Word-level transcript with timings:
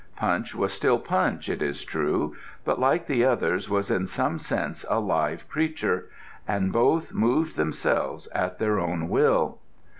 Punch 0.15 0.55
was 0.55 0.73
still 0.73 0.97
Punch, 0.97 1.47
it 1.47 1.61
is 1.61 1.83
true, 1.85 2.35
but, 2.65 2.79
like 2.79 3.05
the 3.05 3.23
others, 3.23 3.69
was 3.69 3.91
in 3.91 4.07
some 4.07 4.39
sense 4.39 4.83
a 4.89 4.99
live 4.99 5.47
creature, 5.47 6.09
and 6.47 6.73
both 6.73 7.13
moved 7.13 7.55
themselves 7.55 8.25
at 8.33 8.57
their 8.57 8.79
own 8.79 9.09
will. 9.09 9.59